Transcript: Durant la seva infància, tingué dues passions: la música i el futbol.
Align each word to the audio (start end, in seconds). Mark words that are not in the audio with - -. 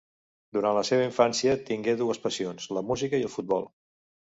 Durant 0.57 0.73
la 0.77 0.83
seva 0.89 1.03
infància, 1.07 1.53
tingué 1.69 1.95
dues 2.01 2.23
passions: 2.25 2.69
la 2.79 2.85
música 2.91 3.23
i 3.23 3.29
el 3.31 3.35
futbol. 3.39 3.71